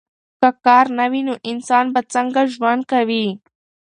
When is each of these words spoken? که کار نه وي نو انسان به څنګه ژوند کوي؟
که 0.41 0.49
کار 0.65 0.85
نه 0.97 1.05
وي 1.11 1.21
نو 1.27 1.33
انسان 1.51 1.85
به 1.93 2.01
څنګه 2.13 2.41
ژوند 2.53 2.81
کوي؟ 2.91 3.27